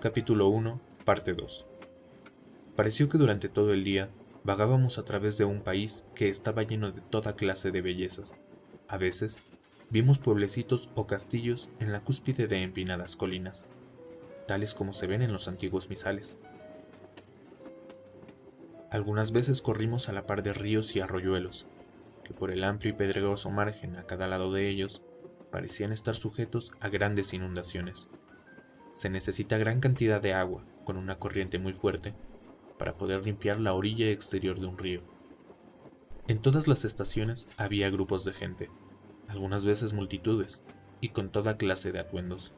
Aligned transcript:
Capítulo 0.00 0.48
1, 0.48 0.80
parte 1.04 1.34
2. 1.34 1.66
Pareció 2.74 3.10
que 3.10 3.18
durante 3.18 3.50
todo 3.50 3.74
el 3.74 3.84
día 3.84 4.08
vagábamos 4.44 4.96
a 4.96 5.04
través 5.04 5.36
de 5.36 5.44
un 5.44 5.60
país 5.60 6.06
que 6.14 6.30
estaba 6.30 6.62
lleno 6.62 6.90
de 6.90 7.02
toda 7.02 7.36
clase 7.36 7.70
de 7.70 7.82
bellezas. 7.82 8.38
A 8.88 8.96
veces 8.96 9.42
vimos 9.90 10.18
pueblecitos 10.18 10.90
o 10.94 11.06
castillos 11.06 11.68
en 11.80 11.92
la 11.92 12.00
cúspide 12.00 12.46
de 12.46 12.62
empinadas 12.62 13.14
colinas, 13.14 13.68
tales 14.48 14.72
como 14.72 14.94
se 14.94 15.06
ven 15.06 15.20
en 15.20 15.34
los 15.34 15.48
antiguos 15.48 15.90
misales. 15.90 16.40
Algunas 18.90 19.32
veces 19.32 19.60
corrimos 19.60 20.08
a 20.08 20.14
la 20.14 20.24
par 20.24 20.42
de 20.42 20.54
ríos 20.54 20.96
y 20.96 21.00
arroyuelos, 21.00 21.66
que 22.24 22.32
por 22.32 22.50
el 22.50 22.64
amplio 22.64 22.94
y 22.94 22.96
pedregoso 22.96 23.50
margen 23.50 23.96
a 23.96 24.06
cada 24.06 24.28
lado 24.28 24.50
de 24.50 24.66
ellos 24.66 25.02
parecían 25.52 25.92
estar 25.92 26.14
sujetos 26.14 26.72
a 26.80 26.88
grandes 26.88 27.34
inundaciones. 27.34 28.08
Se 28.92 29.08
necesita 29.08 29.58
gran 29.58 29.80
cantidad 29.80 30.20
de 30.20 30.34
agua, 30.34 30.64
con 30.84 30.96
una 30.96 31.18
corriente 31.18 31.58
muy 31.58 31.72
fuerte, 31.72 32.14
para 32.78 32.96
poder 32.96 33.24
limpiar 33.24 33.60
la 33.60 33.74
orilla 33.74 34.10
exterior 34.10 34.58
de 34.58 34.66
un 34.66 34.78
río. 34.78 35.02
En 36.28 36.40
todas 36.40 36.68
las 36.68 36.84
estaciones 36.84 37.48
había 37.56 37.90
grupos 37.90 38.24
de 38.24 38.32
gente, 38.32 38.70
algunas 39.28 39.64
veces 39.64 39.92
multitudes, 39.92 40.62
y 41.00 41.10
con 41.10 41.30
toda 41.30 41.56
clase 41.56 41.92
de 41.92 42.00
atuendos. 42.00 42.54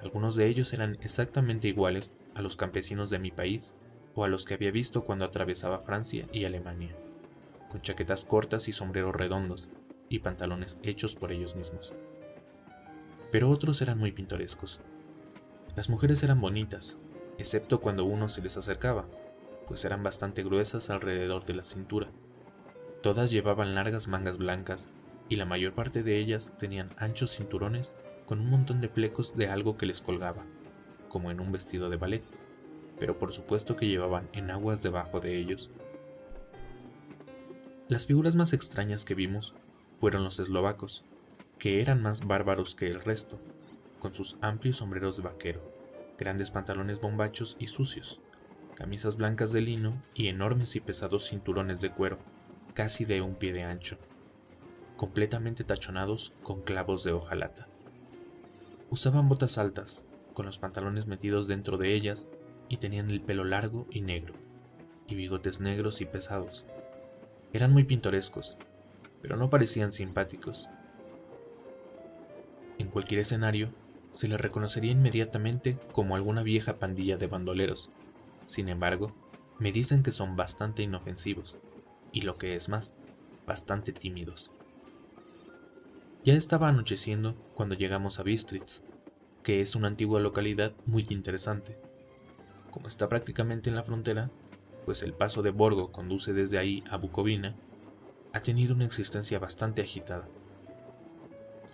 Algunos 0.00 0.34
de 0.34 0.46
ellos 0.46 0.72
eran 0.72 0.96
exactamente 1.02 1.68
iguales 1.68 2.16
a 2.34 2.42
los 2.42 2.56
campesinos 2.56 3.10
de 3.10 3.18
mi 3.18 3.30
país 3.30 3.74
o 4.14 4.24
a 4.24 4.28
los 4.28 4.44
que 4.44 4.54
había 4.54 4.70
visto 4.70 5.04
cuando 5.04 5.24
atravesaba 5.24 5.78
Francia 5.78 6.26
y 6.32 6.44
Alemania, 6.44 6.96
con 7.68 7.82
chaquetas 7.82 8.24
cortas 8.24 8.68
y 8.68 8.72
sombreros 8.72 9.14
redondos, 9.14 9.68
y 10.08 10.20
pantalones 10.20 10.78
hechos 10.82 11.14
por 11.14 11.32
ellos 11.32 11.54
mismos 11.54 11.92
pero 13.30 13.48
otros 13.48 13.80
eran 13.82 13.98
muy 13.98 14.12
pintorescos. 14.12 14.80
Las 15.76 15.88
mujeres 15.88 16.22
eran 16.24 16.40
bonitas, 16.40 16.98
excepto 17.38 17.80
cuando 17.80 18.04
uno 18.04 18.28
se 18.28 18.42
les 18.42 18.56
acercaba, 18.56 19.06
pues 19.66 19.84
eran 19.84 20.02
bastante 20.02 20.42
gruesas 20.42 20.90
alrededor 20.90 21.44
de 21.44 21.54
la 21.54 21.62
cintura. 21.62 22.08
Todas 23.02 23.30
llevaban 23.30 23.74
largas 23.74 24.08
mangas 24.08 24.36
blancas 24.36 24.90
y 25.28 25.36
la 25.36 25.44
mayor 25.44 25.72
parte 25.72 26.02
de 26.02 26.18
ellas 26.18 26.54
tenían 26.58 26.90
anchos 26.98 27.36
cinturones 27.36 27.94
con 28.26 28.40
un 28.40 28.50
montón 28.50 28.80
de 28.80 28.88
flecos 28.88 29.36
de 29.36 29.48
algo 29.48 29.76
que 29.76 29.86
les 29.86 30.02
colgaba, 30.02 30.44
como 31.08 31.30
en 31.30 31.38
un 31.38 31.52
vestido 31.52 31.88
de 31.88 31.96
ballet, 31.96 32.24
pero 32.98 33.16
por 33.16 33.32
supuesto 33.32 33.76
que 33.76 33.86
llevaban 33.86 34.28
enaguas 34.32 34.82
debajo 34.82 35.20
de 35.20 35.38
ellos. 35.38 35.70
Las 37.86 38.06
figuras 38.06 38.34
más 38.34 38.52
extrañas 38.52 39.04
que 39.04 39.14
vimos 39.14 39.54
fueron 40.00 40.24
los 40.24 40.40
eslovacos, 40.40 41.04
que 41.58 41.80
eran 41.80 42.02
más 42.02 42.26
bárbaros 42.26 42.74
que 42.74 42.88
el 42.88 43.00
resto, 43.00 43.38
con 44.00 44.12
sus 44.14 44.36
amplios 44.40 44.78
sombreros 44.78 45.16
de 45.16 45.22
vaquero, 45.22 45.62
grandes 46.18 46.50
pantalones 46.50 47.00
bombachos 47.00 47.56
y 47.60 47.68
sucios, 47.68 48.20
camisas 48.74 49.16
blancas 49.16 49.52
de 49.52 49.60
lino 49.60 50.02
y 50.14 50.26
enormes 50.26 50.74
y 50.74 50.80
pesados 50.80 51.28
cinturones 51.28 51.80
de 51.80 51.92
cuero, 51.92 52.18
casi 52.74 53.04
de 53.04 53.20
un 53.20 53.36
pie 53.36 53.52
de 53.52 53.62
ancho, 53.62 53.98
completamente 54.96 55.62
tachonados 55.62 56.32
con 56.42 56.62
clavos 56.62 57.04
de 57.04 57.12
hojalata. 57.12 57.68
Usaban 58.90 59.28
botas 59.28 59.58
altas, 59.58 60.04
con 60.34 60.46
los 60.46 60.58
pantalones 60.58 61.06
metidos 61.06 61.46
dentro 61.46 61.76
de 61.76 61.94
ellas, 61.94 62.26
y 62.68 62.78
tenían 62.78 63.10
el 63.10 63.20
pelo 63.20 63.44
largo 63.44 63.86
y 63.90 64.00
negro, 64.00 64.34
y 65.06 65.14
bigotes 65.14 65.60
negros 65.60 66.00
y 66.00 66.06
pesados. 66.06 66.64
Eran 67.52 67.72
muy 67.72 67.84
pintorescos, 67.84 68.56
pero 69.22 69.36
no 69.36 69.50
parecían 69.50 69.92
simpáticos, 69.92 70.68
en 72.80 72.88
cualquier 72.88 73.20
escenario, 73.20 73.72
se 74.10 74.28
le 74.28 74.36
reconocería 74.36 74.92
inmediatamente 74.92 75.78
como 75.92 76.16
alguna 76.16 76.42
vieja 76.42 76.78
pandilla 76.78 77.16
de 77.16 77.26
bandoleros. 77.26 77.90
Sin 78.44 78.68
embargo, 78.68 79.12
me 79.58 79.72
dicen 79.72 80.02
que 80.02 80.12
son 80.12 80.36
bastante 80.36 80.82
inofensivos, 80.82 81.58
y 82.12 82.22
lo 82.22 82.34
que 82.36 82.56
es 82.56 82.68
más, 82.68 82.98
bastante 83.46 83.92
tímidos. 83.92 84.52
Ya 86.24 86.34
estaba 86.34 86.68
anocheciendo 86.68 87.34
cuando 87.54 87.74
llegamos 87.74 88.18
a 88.18 88.22
Bistritz, 88.22 88.82
que 89.42 89.60
es 89.60 89.74
una 89.74 89.88
antigua 89.88 90.20
localidad 90.20 90.72
muy 90.86 91.06
interesante. 91.10 91.78
Como 92.70 92.88
está 92.88 93.08
prácticamente 93.08 93.70
en 93.70 93.76
la 93.76 93.82
frontera, 93.82 94.30
pues 94.84 95.02
el 95.02 95.14
paso 95.14 95.42
de 95.42 95.50
Borgo 95.50 95.92
conduce 95.92 96.32
desde 96.32 96.58
ahí 96.58 96.84
a 96.90 96.96
Bucovina, 96.96 97.56
ha 98.32 98.40
tenido 98.40 98.74
una 98.74 98.84
existencia 98.84 99.38
bastante 99.38 99.82
agitada 99.82 100.28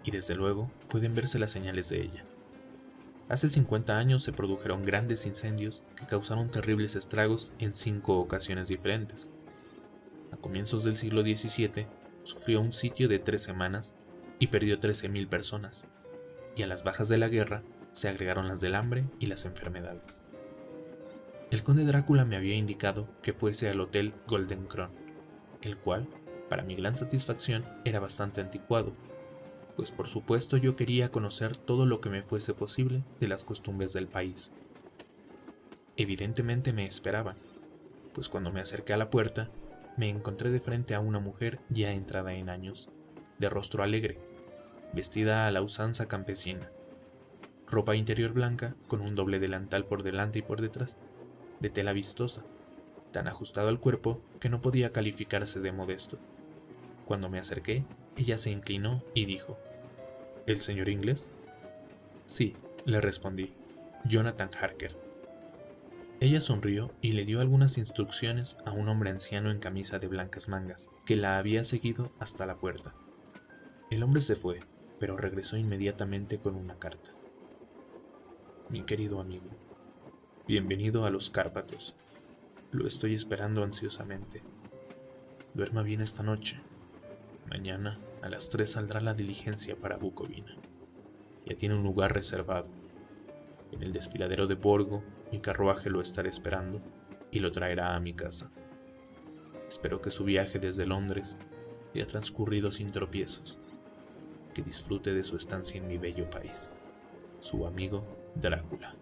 y 0.07 0.13
desde 0.13 0.37
luego 0.37 0.71
pueden 0.89 1.15
verse 1.15 1.39
las 1.39 1.51
señales 1.51 1.91
de 1.91 2.01
ella. 2.01 2.25
Hace 3.29 3.49
50 3.49 3.99
años 3.99 4.23
se 4.23 4.33
produjeron 4.33 4.85
grandes 4.85 5.27
incendios 5.27 5.85
que 5.97 6.07
causaron 6.07 6.47
terribles 6.47 6.95
estragos 6.95 7.53
en 7.59 7.73
cinco 7.73 8.19
ocasiones 8.21 8.69
diferentes. 8.69 9.33
A 10.31 10.37
comienzos 10.37 10.85
del 10.85 10.97
siglo 10.97 11.23
XVII 11.23 11.89
sufrió 12.23 12.61
un 12.61 12.73
sitio 12.73 13.09
de 13.09 13.19
tres 13.19 13.43
semanas 13.43 13.97
y 14.39 14.47
perdió 14.47 14.79
13.000 14.79 15.29
personas, 15.29 15.89
y 16.55 16.63
a 16.63 16.69
las 16.69 16.85
bajas 16.85 17.09
de 17.09 17.19
la 17.19 17.29
guerra 17.29 17.63
se 17.91 18.09
agregaron 18.09 18.47
las 18.47 18.61
del 18.61 18.77
hambre 18.77 19.07
y 19.19 19.27
las 19.27 19.45
enfermedades. 19.45 20.23
El 21.51 21.65
conde 21.65 21.85
Drácula 21.85 22.25
me 22.25 22.37
había 22.37 22.55
indicado 22.55 23.09
que 23.23 23.33
fuese 23.33 23.69
al 23.69 23.81
hotel 23.81 24.15
Golden 24.29 24.67
Crown, 24.67 24.91
el 25.63 25.77
cual, 25.79 26.07
para 26.49 26.63
mi 26.63 26.77
gran 26.77 26.97
satisfacción, 26.97 27.65
era 27.85 27.99
bastante 27.99 28.41
anticuado 28.41 28.93
pues 29.77 29.91
por 29.91 30.09
supuesto 30.09 30.57
yo 30.57 30.75
quería 30.75 31.11
conocer 31.11 31.57
todo 31.57 31.87
lo 31.87 32.01
que 32.01 32.09
me 32.09 32.23
fuese 32.23 32.55
posible 32.55 33.05
de 33.21 33.29
las 33.29 33.45
costumbres 33.45 33.93
del 33.93 34.09
país. 34.09 34.51
Evidentemente 35.97 36.73
me 36.73 36.85
esperaban, 36.85 37.37
pues 38.13 38.29
cuando 38.29 38.51
me 38.51 38.61
acerqué 38.61 38.95
a 38.95 38.97
la 38.97 39.11
puerta, 39.11 39.51
me 39.97 40.09
encontré 40.09 40.51
de 40.51 40.61
frente 40.61 40.95
a 40.95 41.01
una 41.01 41.21
mujer 41.21 41.61
ya 41.69 41.93
entrada 41.93 42.33
en 42.35 42.49
años, 42.49 42.91
de 43.39 43.51
rostro 43.51 43.83
alegre, 43.83 44.19
vestida 44.95 45.47
a 45.47 45.51
la 45.51 45.63
usanza 45.63 46.09
campesina, 46.09 46.71
ropa 47.67 47.97
interior 47.97 48.33
blanca 48.33 48.75
con 48.89 49.01
un 49.01 49.15
doble 49.15 49.39
delantal 49.39 49.85
por 49.85 50.03
delante 50.03 50.39
y 50.39 50.43
por 50.43 50.61
detrás, 50.61 50.99
de 51.61 51.71
tela 51.71 51.93
vistosa, 51.93 52.45
tan 53.13 53.29
ajustado 53.29 53.69
al 53.69 53.81
cuerpo 53.81 54.21
que 54.41 54.49
no 54.49 54.61
podía 54.61 54.93
calificarse 54.93 55.61
de 55.61 55.73
modesto. 55.73 56.19
Cuando 57.05 57.29
me 57.29 57.39
acerqué, 57.39 57.85
ella 58.17 58.39
se 58.39 58.51
inclinó 58.51 59.03
y 59.15 59.27
dijo, 59.27 59.59
¿El 60.47 60.61
señor 60.61 60.89
inglés? 60.89 61.29
Sí, 62.25 62.57
le 62.85 63.01
respondí, 63.01 63.53
Jonathan 64.05 64.51
Harker. 64.59 64.97
Ella 66.19 66.41
sonrió 66.41 66.93
y 67.03 67.13
le 67.13 67.27
dio 67.27 67.41
algunas 67.41 67.77
instrucciones 67.77 68.57
a 68.65 68.73
un 68.73 68.89
hombre 68.89 69.11
anciano 69.11 69.51
en 69.51 69.59
camisa 69.59 69.99
de 69.99 70.09
blancas 70.09 70.49
mangas, 70.49 70.89
que 71.05 71.15
la 71.15 71.37
había 71.37 71.63
seguido 71.63 72.11
hasta 72.19 72.47
la 72.47 72.57
puerta. 72.57 72.95
El 73.91 74.03
hombre 74.03 74.23
se 74.23 74.35
fue, 74.35 74.61
pero 74.99 75.19
regresó 75.19 75.59
inmediatamente 75.59 76.39
con 76.39 76.55
una 76.55 76.75
carta. 76.77 77.11
Mi 78.71 78.83
querido 78.83 79.21
amigo, 79.21 79.51
bienvenido 80.49 81.05
a 81.05 81.11
los 81.11 81.29
Cárpatos. 81.29 81.97
Lo 82.73 82.87
estoy 82.87 83.15
esperando 83.15 83.63
ansiosamente. 83.63 84.43
Duerma 85.53 85.83
bien 85.83 86.01
esta 86.01 86.23
noche. 86.23 86.61
Mañana 87.49 87.99
a 88.23 88.29
las 88.29 88.51
3 88.51 88.71
saldrá 88.71 89.01
la 89.01 89.15
diligencia 89.15 89.77
para 89.77 89.97
Bucovina. 89.97 90.57
Ya 91.45 91.57
tiene 91.57 91.77
un 91.77 91.85
lugar 91.85 92.13
reservado. 92.13 92.69
En 93.71 93.83
el 93.83 93.93
desfiladero 93.93 94.47
de 94.47 94.57
Borgo, 94.57 95.05
mi 95.31 95.41
carruaje 95.41 95.91
lo 95.91 96.01
estará 96.01 96.29
esperando 96.29 96.81
y 97.31 97.39
lo 97.39 97.53
traerá 97.53 97.95
a 97.95 98.01
mi 98.01 98.15
casa. 98.15 98.51
Espero 99.69 100.01
que 100.01 100.11
su 100.11 100.25
viaje 100.25 100.59
desde 100.59 100.87
Londres 100.87 101.37
haya 101.95 102.07
transcurrido 102.07 102.71
sin 102.71 102.91
tropiezos. 102.91 103.61
Que 104.55 104.63
disfrute 104.63 105.15
de 105.15 105.23
su 105.23 105.37
estancia 105.37 105.81
en 105.81 105.87
mi 105.87 105.99
bello 105.99 106.29
país. 106.29 106.71
Su 107.39 107.67
amigo 107.67 108.05
Drácula. 108.35 108.95